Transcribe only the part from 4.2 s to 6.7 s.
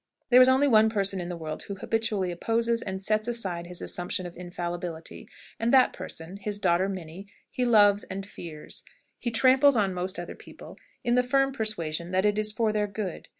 of infallibility, and that person his